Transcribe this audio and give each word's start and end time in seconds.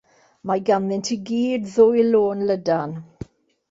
Mae 0.51 0.63
ganddynt 0.69 1.11
i 1.17 1.19
gyd 1.33 1.69
ddwy 1.77 2.09
lôn 2.11 2.45
lydan. 2.53 3.01